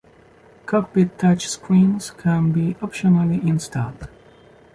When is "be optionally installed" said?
2.51-4.07